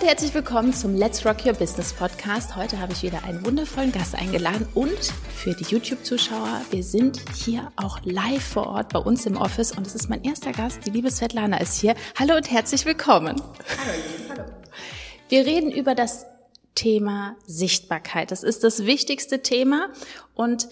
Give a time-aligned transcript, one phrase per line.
[0.00, 2.54] Und herzlich willkommen zum Let's Rock Your Business Podcast.
[2.54, 7.72] Heute habe ich wieder einen wundervollen Gast eingeladen und für die YouTube-Zuschauer, wir sind hier
[7.74, 10.90] auch live vor Ort bei uns im Office und es ist mein erster Gast, die
[10.90, 11.96] liebe Svetlana ist hier.
[12.16, 13.42] Hallo und herzlich willkommen.
[13.76, 13.98] Hallo,
[14.28, 14.44] hallo.
[15.30, 16.26] Wir reden über das
[16.76, 18.30] Thema Sichtbarkeit.
[18.30, 19.88] Das ist das wichtigste Thema
[20.34, 20.68] und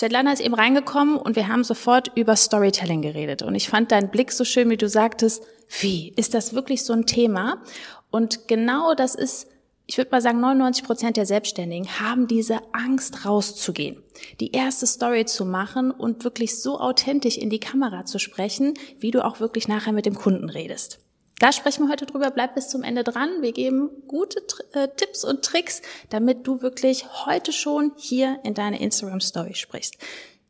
[0.00, 3.42] Svetlana ist eben reingekommen und wir haben sofort über Storytelling geredet.
[3.42, 5.42] Und ich fand deinen Blick so schön, wie du sagtest,
[5.78, 7.62] wie, ist das wirklich so ein Thema?
[8.10, 9.48] Und genau das ist,
[9.84, 14.02] ich würde mal sagen, 99 Prozent der Selbstständigen haben diese Angst rauszugehen,
[14.40, 19.10] die erste Story zu machen und wirklich so authentisch in die Kamera zu sprechen, wie
[19.10, 20.98] du auch wirklich nachher mit dem Kunden redest.
[21.40, 22.30] Da sprechen wir heute drüber.
[22.30, 23.40] Bleib bis zum Ende dran.
[23.40, 24.42] Wir geben gute
[24.74, 29.96] äh, Tipps und Tricks, damit du wirklich heute schon hier in deine Instagram Story sprichst.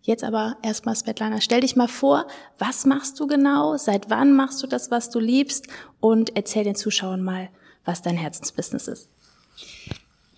[0.03, 2.27] Jetzt aber erstmal, Svetlana, stell dich mal vor,
[2.59, 3.77] was machst du genau?
[3.77, 5.69] Seit wann machst du das, was du liebst?
[6.01, 7.51] Und erzähl den Zuschauern mal,
[7.85, 9.09] was dein Herzensbusiness ist.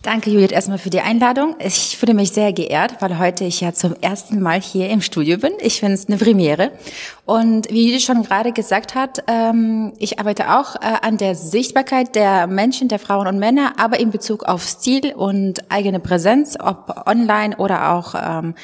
[0.03, 1.55] Danke, Judith, erstmal für die Einladung.
[1.61, 5.39] Ich fühle mich sehr geehrt, weil heute ich ja zum ersten Mal hier im Studio
[5.39, 5.53] bin.
[5.61, 6.73] Ich finde es eine Premiere.
[7.25, 12.17] Und wie Judith schon gerade gesagt hat, ähm, ich arbeite auch äh, an der Sichtbarkeit
[12.17, 17.07] der Menschen, der Frauen und Männer, aber in Bezug auf Stil und eigene Präsenz, ob
[17.07, 18.57] online oder auch ähm,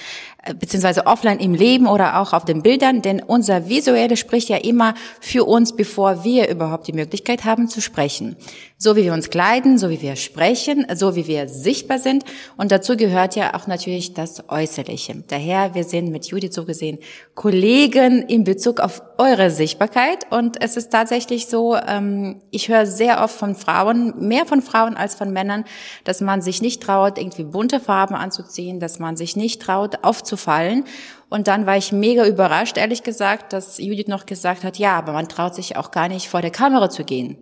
[0.54, 4.94] beziehungsweise offline im Leben oder auch auf den Bildern, denn unser Visuelle spricht ja immer
[5.20, 8.36] für uns, bevor wir überhaupt die Möglichkeit haben zu sprechen.
[8.76, 12.24] So wie wir uns kleiden, so wie wir sprechen, so wie wir sichtbar sind
[12.56, 15.25] und dazu gehört ja auch natürlich das Äußerliche.
[15.26, 16.98] Daher, wir sind mit Judith so gesehen
[17.34, 23.22] Kollegen in Bezug auf eure Sichtbarkeit und es ist tatsächlich so, ähm, ich höre sehr
[23.22, 25.65] oft von Frauen, mehr von Frauen als von Männern,
[26.04, 30.38] dass man sich nicht traut, irgendwie bunte Farben anzuziehen, dass man sich nicht traut, aufzufallen
[30.38, 30.84] aufzufallen.
[31.28, 35.12] Und dann war ich mega überrascht, ehrlich gesagt, dass Judith noch gesagt hat, ja, aber
[35.12, 37.37] man traut sich auch gar nicht vor der Kamera zu gehen.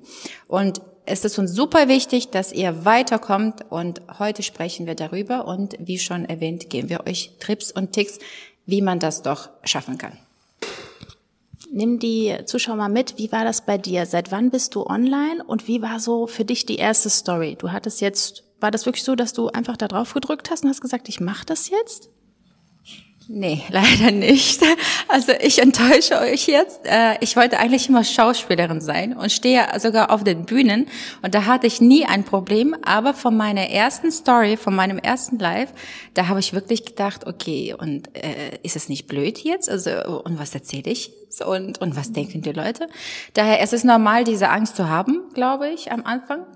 [0.48, 5.76] Und es ist uns super wichtig, dass ihr weiterkommt und heute sprechen wir darüber und
[5.78, 8.18] wie schon erwähnt, geben wir euch Trips und Ticks,
[8.66, 10.18] wie man das doch schaffen kann.
[11.70, 13.18] Nimm die Zuschauer mal mit.
[13.18, 14.06] Wie war das bei dir?
[14.06, 17.56] Seit wann bist du online und wie war so für dich die erste Story?
[17.56, 20.70] Du hattest jetzt, war das wirklich so, dass du einfach da drauf gedrückt hast und
[20.70, 22.08] hast gesagt, ich mache das jetzt?
[23.28, 24.62] Nee, leider nicht.
[25.08, 26.80] Also ich enttäusche euch jetzt.
[26.84, 30.86] Äh, ich wollte eigentlich immer Schauspielerin sein und stehe sogar auf den Bühnen
[31.22, 32.76] und da hatte ich nie ein Problem.
[32.84, 35.72] Aber von meiner ersten Story, von meinem ersten Live,
[36.14, 39.68] da habe ich wirklich gedacht, okay, und äh, ist es nicht blöd jetzt?
[39.68, 39.90] Also
[40.22, 41.10] und was erzähle ich
[41.44, 42.86] und und was denken die Leute?
[43.34, 46.46] Daher es ist normal, diese Angst zu haben, glaube ich, am Anfang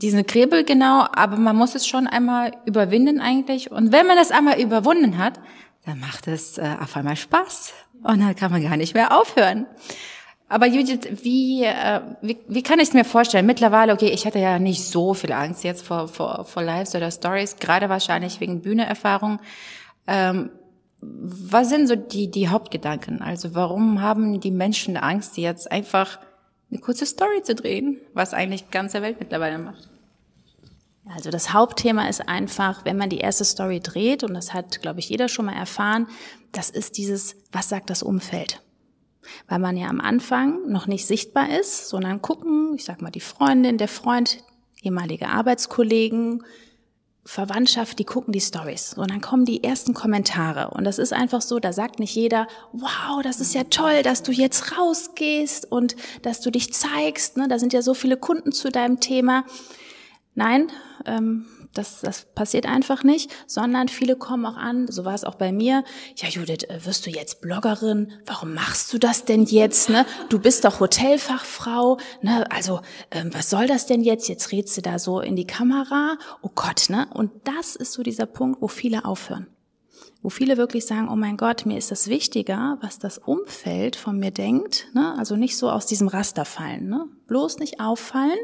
[0.00, 3.72] diesen Kribbel genau, aber man muss es schon einmal überwinden eigentlich.
[3.72, 5.40] Und wenn man das einmal überwunden hat,
[5.84, 7.72] dann macht es äh, auf einmal Spaß
[8.02, 9.66] und dann kann man gar nicht mehr aufhören.
[10.48, 13.44] Aber Judith, wie, äh, wie, wie kann ich es mir vorstellen?
[13.44, 17.10] Mittlerweile, okay, ich hatte ja nicht so viel Angst jetzt vor, vor, vor Lives oder
[17.10, 19.40] Stories, gerade wahrscheinlich wegen Bühneerfahrung.
[20.06, 20.50] Ähm,
[21.00, 23.20] was sind so die, die Hauptgedanken?
[23.20, 26.18] Also warum haben die Menschen Angst, jetzt einfach
[26.70, 29.88] eine kurze Story zu drehen, was eigentlich ganze Welt mittlerweile macht?
[31.14, 35.00] Also das Hauptthema ist einfach, wenn man die erste Story dreht, und das hat, glaube
[35.00, 36.06] ich, jeder schon mal erfahren,
[36.52, 38.62] das ist dieses, was sagt das Umfeld?
[39.48, 43.20] Weil man ja am Anfang noch nicht sichtbar ist, sondern gucken, ich sag mal, die
[43.20, 44.38] Freundin, der Freund,
[44.82, 46.44] ehemalige Arbeitskollegen,
[47.24, 51.42] Verwandtschaft, die gucken die Stories und dann kommen die ersten Kommentare und das ist einfach
[51.42, 55.94] so, da sagt nicht jeder, wow, das ist ja toll, dass du jetzt rausgehst und
[56.22, 57.46] dass du dich zeigst, ne?
[57.46, 59.44] da sind ja so viele Kunden zu deinem Thema.
[60.38, 60.70] Nein,
[61.04, 65.34] ähm, das, das passiert einfach nicht, sondern viele kommen auch an, so war es auch
[65.34, 65.82] bei mir,
[66.14, 68.12] ja Judith, äh, wirst du jetzt Bloggerin?
[68.24, 69.90] Warum machst du das denn jetzt?
[69.90, 70.06] Ne?
[70.28, 72.48] Du bist doch Hotelfachfrau, ne?
[72.52, 74.28] also ähm, was soll das denn jetzt?
[74.28, 77.08] Jetzt redst du da so in die Kamera, oh Gott, ne?
[77.12, 79.48] Und das ist so dieser Punkt, wo viele aufhören.
[80.22, 84.20] Wo viele wirklich sagen, oh mein Gott, mir ist das wichtiger, was das Umfeld von
[84.20, 85.16] mir denkt, ne?
[85.18, 87.06] also nicht so aus diesem Raster fallen, ne?
[87.26, 88.38] bloß nicht auffallen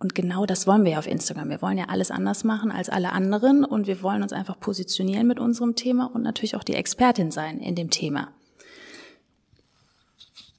[0.00, 1.50] und genau das wollen wir ja auf Instagram.
[1.50, 5.26] Wir wollen ja alles anders machen als alle anderen und wir wollen uns einfach positionieren
[5.26, 8.28] mit unserem Thema und natürlich auch die Expertin sein in dem Thema.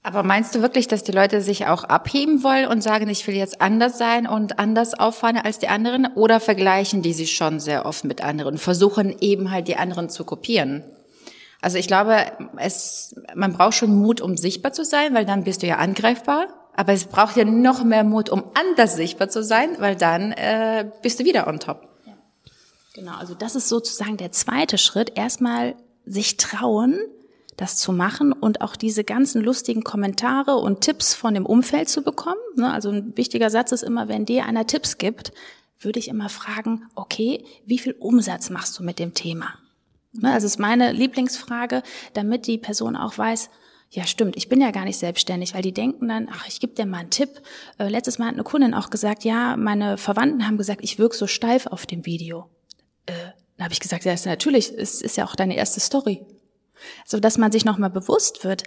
[0.03, 3.35] Aber meinst du wirklich, dass die Leute sich auch abheben wollen und sagen, ich will
[3.35, 6.07] jetzt anders sein und anders auffallen als die anderen?
[6.15, 10.23] Oder vergleichen die sich schon sehr oft mit anderen, versuchen eben halt die anderen zu
[10.23, 10.83] kopieren?
[11.61, 15.61] Also ich glaube, es, man braucht schon Mut, um sichtbar zu sein, weil dann bist
[15.63, 16.47] du ja angreifbar.
[16.81, 20.89] Aber es braucht ja noch mehr Mut, um anders sichtbar zu sein, weil dann äh,
[21.03, 21.87] bist du wieder on top.
[22.07, 22.13] Ja.
[22.95, 25.11] Genau, also das ist sozusagen der zweite Schritt.
[25.15, 25.75] Erstmal
[26.07, 26.99] sich trauen,
[27.55, 32.01] das zu machen und auch diese ganzen lustigen Kommentare und Tipps von dem Umfeld zu
[32.01, 32.41] bekommen.
[32.55, 35.33] Ne, also ein wichtiger Satz ist immer, wenn dir einer Tipps gibt,
[35.79, 39.53] würde ich immer fragen, okay, wie viel Umsatz machst du mit dem Thema?
[40.13, 41.83] Ne, also ist meine Lieblingsfrage,
[42.15, 43.51] damit die Person auch weiß,
[43.91, 46.73] ja stimmt, ich bin ja gar nicht selbstständig, weil die denken dann, ach, ich gebe
[46.73, 47.41] dir mal einen Tipp.
[47.77, 51.15] Äh, letztes Mal hat eine Kundin auch gesagt, ja, meine Verwandten haben gesagt, ich wirke
[51.15, 52.49] so steif auf dem Video.
[53.05, 53.13] Äh,
[53.57, 56.25] dann habe ich gesagt, ja, natürlich, es ist ja auch deine erste Story.
[57.05, 58.63] So dass man sich nochmal bewusst wird,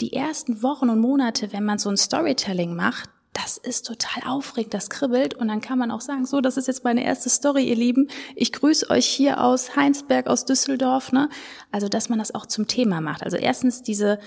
[0.00, 4.74] die ersten Wochen und Monate, wenn man so ein Storytelling macht, das ist total aufregend,
[4.74, 7.64] das kribbelt und dann kann man auch sagen, so, das ist jetzt meine erste Story,
[7.64, 8.08] ihr Lieben.
[8.36, 11.30] Ich grüße euch hier aus Heinsberg, aus Düsseldorf, ne?
[11.70, 13.22] Also, dass man das auch zum Thema macht.
[13.22, 14.18] Also erstens diese,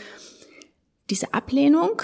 [1.10, 2.02] diese Ablehnung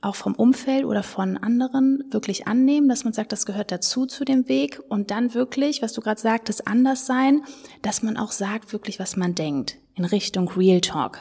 [0.00, 4.24] auch vom Umfeld oder von anderen wirklich annehmen, dass man sagt, das gehört dazu zu
[4.24, 7.44] dem Weg und dann wirklich, was du gerade sagtest, anders sein,
[7.82, 11.20] dass man auch sagt wirklich, was man denkt in Richtung Real Talk.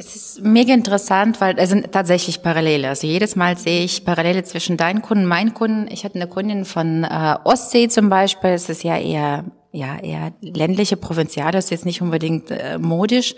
[0.00, 2.88] Es ist mega interessant, weil es sind tatsächlich Parallele.
[2.88, 5.88] Also jedes Mal sehe ich Parallele zwischen deinen Kunden und meinen Kunden.
[5.90, 8.50] Ich hatte eine Kundin von äh, Ostsee zum Beispiel.
[8.50, 11.50] Es ist ja eher, ja, eher ländliche Provinzial.
[11.50, 13.34] Das ist jetzt nicht unbedingt äh, modisch.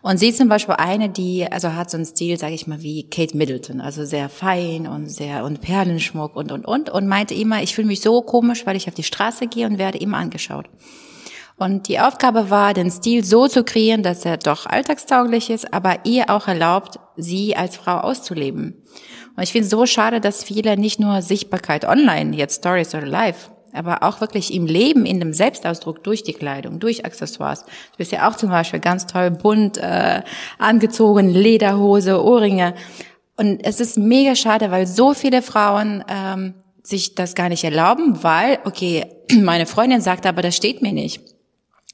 [0.00, 2.80] Und sie ist zum Beispiel eine, die, also hat so einen Stil, sage ich mal,
[2.80, 3.82] wie Kate Middleton.
[3.82, 6.88] Also sehr fein und sehr, und Perlenschmuck und, und, und.
[6.88, 9.76] Und meinte immer, ich fühle mich so komisch, weil ich auf die Straße gehe und
[9.76, 10.70] werde immer angeschaut.
[11.58, 15.96] Und die Aufgabe war, den Stil so zu kreieren, dass er doch alltagstauglich ist, aber
[16.04, 18.84] ihr auch erlaubt, sie als Frau auszuleben.
[19.36, 23.06] Und ich finde es so schade, dass viele nicht nur Sichtbarkeit online, jetzt Stories oder
[23.06, 27.64] Live, aber auch wirklich im Leben, in dem Selbstausdruck durch die Kleidung, durch Accessoires.
[27.64, 30.22] Du bist ja auch zum Beispiel ganz toll bunt äh,
[30.58, 32.74] angezogen, Lederhose, Ohrringe.
[33.36, 38.22] Und es ist mega schade, weil so viele Frauen ähm, sich das gar nicht erlauben,
[38.22, 39.06] weil, okay,
[39.40, 41.37] meine Freundin sagt aber, das steht mir nicht.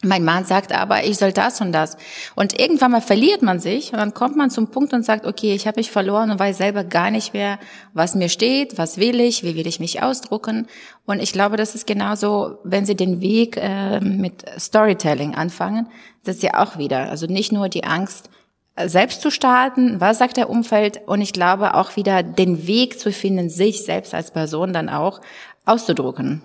[0.02, 1.96] Mein Mann sagt aber, ich soll das und das.
[2.34, 5.54] Und irgendwann mal verliert man sich und dann kommt man zum Punkt und sagt, okay,
[5.54, 7.58] ich habe mich verloren und weiß selber gar nicht mehr,
[7.94, 10.66] was mir steht, was will ich, wie will ich mich ausdrucken.
[11.06, 15.88] Und ich glaube, das ist genauso, wenn Sie den Weg äh, mit Storytelling anfangen,
[16.24, 18.28] das ist ja auch wieder, also nicht nur die Angst,
[18.76, 22.98] äh, selbst zu starten, was sagt der Umfeld und ich glaube auch wieder den Weg
[22.98, 25.20] zu finden, sich selbst als Person dann auch
[25.64, 26.42] auszudrucken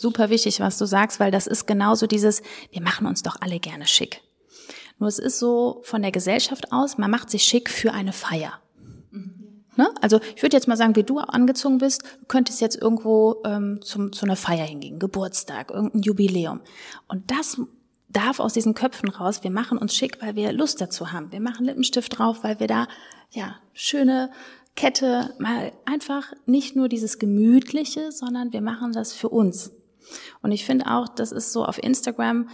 [0.00, 3.60] super wichtig, was du sagst, weil das ist genauso dieses, wir machen uns doch alle
[3.60, 4.22] gerne schick.
[4.98, 8.60] Nur es ist so von der Gesellschaft aus, man macht sich schick für eine Feier.
[9.78, 9.94] Ne?
[10.00, 13.78] Also ich würde jetzt mal sagen, wie du angezogen bist, du könntest jetzt irgendwo ähm,
[13.80, 16.60] zum, zu einer Feier hingehen, Geburtstag, irgendein Jubiläum.
[17.06, 17.60] Und das
[18.08, 19.44] darf aus diesen Köpfen raus.
[19.44, 21.30] Wir machen uns schick, weil wir Lust dazu haben.
[21.30, 22.88] Wir machen Lippenstift drauf, weil wir da
[23.30, 24.32] ja schöne
[24.74, 29.70] Kette mal einfach nicht nur dieses gemütliche, sondern wir machen das für uns.
[30.42, 32.48] Und ich finde auch, das ist so auf Instagram,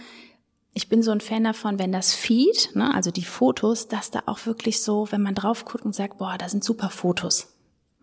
[0.77, 4.23] ich bin so ein Fan davon, wenn das Feed, ne, also die Fotos, dass da
[4.25, 7.47] auch wirklich so, wenn man drauf guckt und sagt, boah, da sind super Fotos.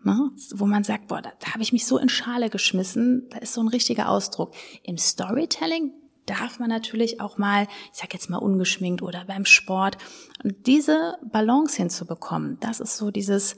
[0.03, 3.37] Ne, wo man sagt, boah, da, da habe ich mich so in Schale geschmissen, da
[3.37, 4.53] ist so ein richtiger Ausdruck.
[4.81, 5.93] Im Storytelling
[6.25, 9.97] darf man natürlich auch mal, ich sag jetzt mal ungeschminkt oder beim Sport.
[10.43, 13.55] Diese Balance hinzubekommen, das ist so dieses,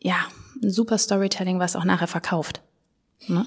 [0.00, 0.16] ja,
[0.62, 2.62] ein super Storytelling, was auch nachher verkauft.
[3.28, 3.46] Ne?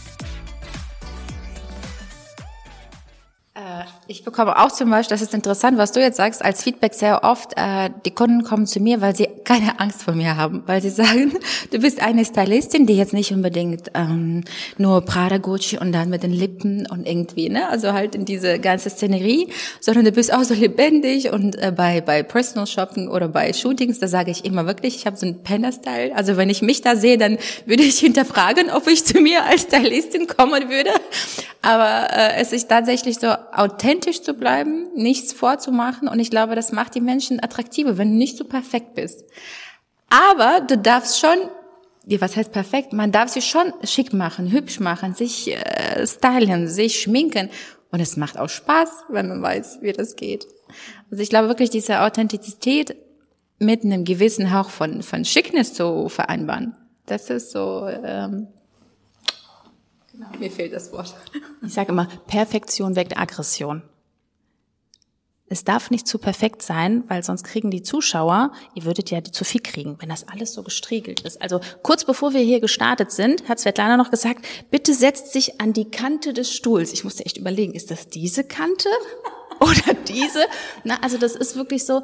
[4.11, 7.23] Ich bekomme auch zum Beispiel, das ist interessant, was du jetzt sagst, als Feedback sehr
[7.23, 10.81] oft, äh, die Kunden kommen zu mir, weil sie keine Angst vor mir haben, weil
[10.81, 11.31] sie sagen,
[11.71, 14.43] du bist eine Stylistin, die jetzt nicht unbedingt ähm,
[14.77, 18.59] nur Prada, Gucci und dann mit den Lippen und irgendwie, ne, also halt in diese
[18.59, 19.47] ganze Szenerie,
[19.79, 23.99] sondern du bist auch so lebendig und äh, bei bei Personal Shopping oder bei Shootings,
[23.99, 26.97] da sage ich immer wirklich, ich habe so einen Penner-Style, also wenn ich mich da
[26.97, 30.89] sehe, dann würde ich hinterfragen, ob ich zu mir als Stylistin kommen würde,
[31.61, 36.07] aber äh, es ist tatsächlich so authentisch zu bleiben, nichts vorzumachen.
[36.07, 39.23] Und ich glaube, das macht die Menschen attraktiver, wenn du nicht so perfekt bist.
[40.09, 41.37] Aber du darfst schon,
[42.05, 42.93] was heißt perfekt?
[42.93, 47.49] Man darf sich schon schick machen, hübsch machen, sich äh, stylen, sich schminken.
[47.91, 50.47] Und es macht auch Spaß, wenn man weiß, wie das geht.
[51.09, 52.95] Also ich glaube wirklich, diese Authentizität
[53.59, 58.47] mit einem gewissen Hauch von, von Schickness zu vereinbaren, das ist so, ähm,
[60.11, 61.13] genau, mir fehlt das Wort.
[61.61, 63.83] Ich sage immer, Perfektion weckt Aggression.
[65.51, 69.43] Es darf nicht zu perfekt sein, weil sonst kriegen die Zuschauer, ihr würdet ja zu
[69.43, 71.41] viel kriegen, wenn das alles so gestriegelt ist.
[71.41, 75.73] Also kurz bevor wir hier gestartet sind, hat Svetlana noch gesagt, bitte setzt sich an
[75.73, 76.93] die Kante des Stuhls.
[76.93, 78.87] Ich musste echt überlegen, ist das diese Kante
[79.59, 80.45] oder diese?
[80.85, 82.01] Na, also das ist wirklich so,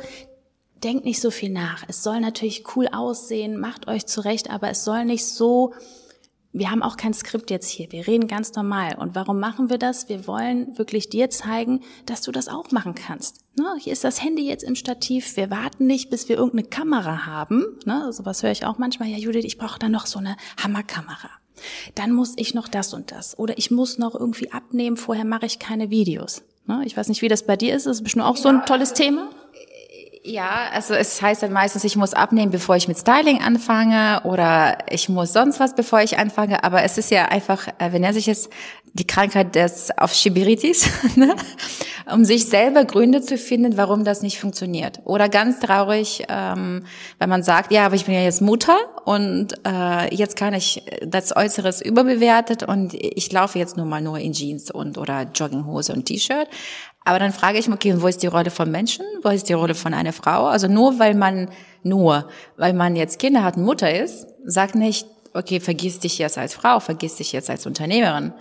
[0.84, 1.86] denkt nicht so viel nach.
[1.88, 5.74] Es soll natürlich cool aussehen, macht euch zurecht, aber es soll nicht so
[6.60, 7.92] wir haben auch kein Skript jetzt hier.
[7.92, 8.98] Wir reden ganz normal.
[8.98, 10.10] Und warum machen wir das?
[10.10, 13.44] Wir wollen wirklich dir zeigen, dass du das auch machen kannst.
[13.58, 13.66] Ne?
[13.80, 15.38] Hier ist das Handy jetzt im Stativ.
[15.38, 17.66] Wir warten nicht, bis wir irgendeine Kamera haben.
[17.86, 18.12] Ne?
[18.14, 19.10] Sowas höre ich auch manchmal.
[19.10, 21.30] Ja, Judith, ich brauche da noch so eine Hammerkamera.
[21.96, 23.38] Dann muss ich noch das und das.
[23.40, 24.98] Oder ich muss noch irgendwie abnehmen.
[24.98, 26.44] Vorher mache ich keine Videos.
[26.66, 26.84] Ne?
[26.86, 27.86] Ich weiß nicht, wie das bei dir ist.
[27.86, 29.30] Das ist bestimmt auch so ein tolles Thema.
[30.28, 34.78] Ja, also es heißt dann meistens, ich muss abnehmen, bevor ich mit Styling anfange oder
[34.90, 36.66] ich muss sonst was, bevor ich anfange.
[36.66, 38.50] Aber es ist ja einfach, äh, wenn er sich jetzt
[38.92, 41.34] die Krankheit des Aufschieberitis, ne?
[42.12, 45.00] um sich selber Gründe zu finden, warum das nicht funktioniert.
[45.06, 46.84] Oder ganz traurig, ähm,
[47.20, 50.84] wenn man sagt, ja, aber ich bin ja jetzt Mutter und äh, jetzt kann ich
[51.06, 55.94] das Äußeres überbewertet und ich laufe jetzt nur mal nur in Jeans und oder Jogginghose
[55.94, 56.50] und T-Shirt.
[57.08, 59.06] Aber dann frage ich mich, okay, wo ist die Rolle von Menschen?
[59.24, 60.48] Wo ist die Rolle von einer Frau?
[60.48, 61.50] Also nur weil man,
[61.82, 66.38] nur weil man jetzt Kinder hat und Mutter ist, sagt nicht, okay, vergiss dich jetzt
[66.38, 68.34] als Frau, vergiss dich jetzt als Unternehmerin.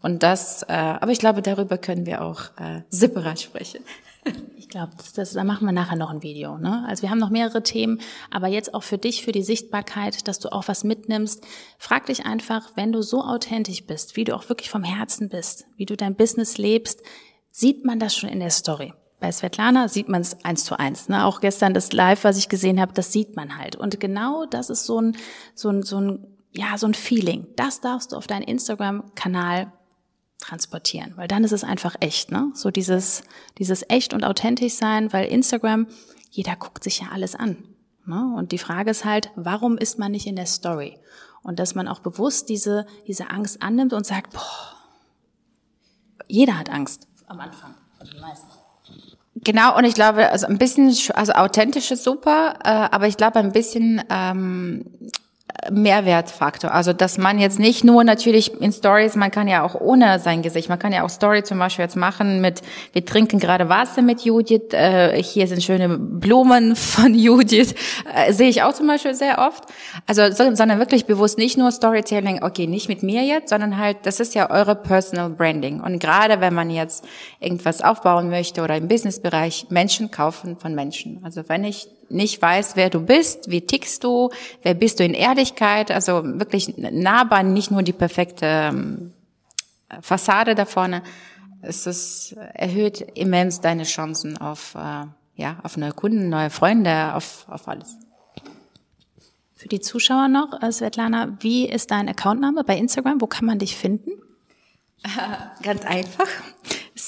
[0.00, 3.84] Und das, äh, aber ich glaube, darüber können wir auch äh, separat sprechen.
[4.56, 6.58] Ich glaube, das, das, da machen wir nachher noch ein Video.
[6.58, 6.84] Ne?
[6.88, 8.00] Also wir haben noch mehrere Themen,
[8.32, 11.46] aber jetzt auch für dich, für die Sichtbarkeit, dass du auch was mitnimmst.
[11.78, 15.66] Frag dich einfach, wenn du so authentisch bist, wie du auch wirklich vom Herzen bist,
[15.76, 17.02] wie du dein Business lebst,
[17.56, 18.92] sieht man das schon in der Story.
[19.18, 21.08] Bei Svetlana sieht man es eins zu eins.
[21.08, 21.24] Ne?
[21.24, 23.76] Auch gestern das Live, was ich gesehen habe, das sieht man halt.
[23.76, 25.16] Und genau das ist so ein,
[25.54, 27.46] so ein, so ein, ja, so ein Feeling.
[27.56, 29.72] Das darfst du auf deinen Instagram-Kanal
[30.38, 32.50] transportieren, weil dann ist es einfach echt, ne?
[32.52, 33.22] So dieses,
[33.56, 35.86] dieses echt und authentisch sein, weil Instagram,
[36.30, 37.64] jeder guckt sich ja alles an.
[38.04, 38.34] Ne?
[38.36, 40.98] Und die Frage ist halt, warum ist man nicht in der Story?
[41.42, 44.76] Und dass man auch bewusst diese, diese Angst annimmt und sagt, boah,
[46.28, 48.48] jeder hat Angst am Anfang, also die meisten.
[49.44, 53.38] Genau, und ich glaube, also ein bisschen, also authentisch ist super, äh, aber ich glaube
[53.38, 54.86] ein bisschen ähm,
[55.70, 56.72] Mehrwertfaktor.
[56.72, 60.42] Also, dass man jetzt nicht nur natürlich in Stories, man kann ja auch ohne sein
[60.42, 62.62] Gesicht, man kann ja auch Story zum Beispiel jetzt machen mit,
[62.92, 67.74] wir trinken gerade Wasser mit Judith, äh, hier sind schöne Blumen von Judith,
[68.14, 69.64] äh, sehe ich auch zum Beispiel sehr oft.
[70.06, 74.20] Also, sondern wirklich bewusst nicht nur Storytelling, okay, nicht mit mir jetzt, sondern halt, das
[74.20, 75.80] ist ja eure Personal Branding.
[75.80, 77.04] Und gerade wenn man jetzt
[77.40, 81.20] irgendwas aufbauen möchte oder im Businessbereich, Menschen kaufen von Menschen.
[81.24, 84.30] Also, wenn ich nicht weiß, wer du bist, wie tickst du,
[84.62, 89.12] wer bist du in Ehrlichkeit, also wirklich nahbar, nicht nur die perfekte ähm,
[90.00, 91.02] Fassade da vorne.
[91.62, 97.46] Es ist, erhöht immens deine Chancen auf, äh, ja, auf neue Kunden, neue Freunde, auf,
[97.48, 97.96] auf alles.
[99.54, 103.20] Für die Zuschauer noch, äh, Svetlana, wie ist dein Accountname bei Instagram?
[103.20, 104.10] Wo kann man dich finden?
[105.62, 106.28] Ganz einfach.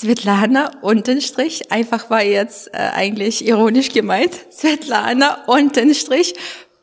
[0.01, 6.37] Svetlana Unterstrich, einfach war jetzt äh, eigentlich ironisch gemeint, Svetlana Unterstrich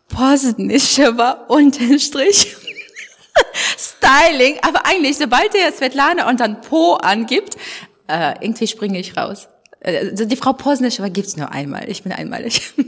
[0.09, 2.53] Posnischewa Unterstrich
[3.77, 7.55] Styling, aber eigentlich, sobald er Svetlana und dann Po angibt,
[8.09, 9.47] äh, irgendwie springe ich raus.
[9.79, 12.73] Äh, also die Frau Posnischewa gibt's nur einmal, ich bin einmalig.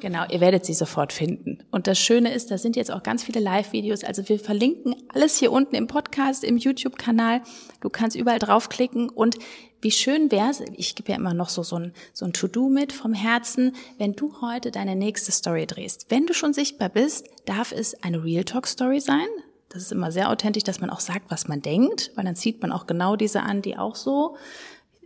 [0.00, 1.57] Genau, ihr werdet sie sofort finden.
[1.70, 4.02] Und das Schöne ist, da sind jetzt auch ganz viele Live-Videos.
[4.02, 7.42] Also wir verlinken alles hier unten im Podcast, im YouTube-Kanal.
[7.80, 9.36] Du kannst überall draufklicken und
[9.80, 12.92] wie schön wär's, ich gebe ja immer noch so, so ein, so ein To-Do mit
[12.92, 16.06] vom Herzen, wenn du heute deine nächste Story drehst.
[16.08, 19.28] Wenn du schon sichtbar bist, darf es eine Real Talk Story sein.
[19.68, 22.62] Das ist immer sehr authentisch, dass man auch sagt, was man denkt, weil dann zieht
[22.62, 24.36] man auch genau diese an, die auch so,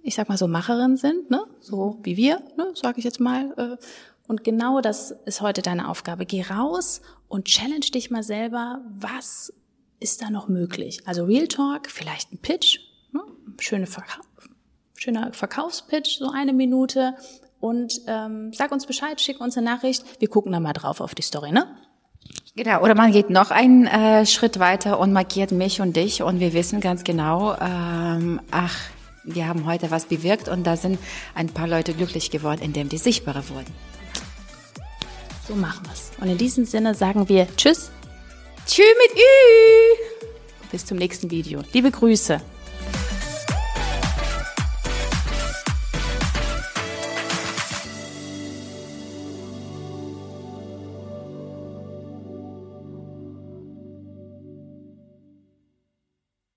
[0.03, 1.45] ich sag mal so Macherinnen sind, ne?
[1.61, 2.73] so wie wir, ne?
[2.75, 3.79] sage ich jetzt mal.
[4.33, 6.25] Und genau das ist heute deine Aufgabe.
[6.25, 9.53] Geh raus und challenge dich mal selber, was
[10.01, 11.01] ist da noch möglich?
[11.05, 12.79] Also Real Talk, vielleicht ein Pitch,
[13.13, 13.21] ne?
[13.59, 14.25] Schöne Verkauf,
[14.97, 17.13] schöner Verkaufspitch, so eine Minute.
[17.61, 20.03] Und ähm, sag uns Bescheid, schick uns eine Nachricht.
[20.19, 21.67] Wir gucken da mal drauf auf die Story, ne?
[22.57, 26.41] Genau, oder man geht noch einen äh, Schritt weiter und markiert mich und dich und
[26.41, 28.79] wir wissen ganz genau, ähm, ach,
[29.25, 30.99] wir haben heute was bewirkt und da sind
[31.35, 33.75] ein paar Leute glücklich geworden, indem die sichtbarer wurden.
[35.47, 36.11] So machen wir's.
[36.21, 37.91] Und in diesem Sinne sagen wir Tschüss.
[38.67, 40.29] Tschüss mit Ü.
[40.71, 41.63] Bis zum nächsten Video.
[41.73, 42.41] Liebe Grüße.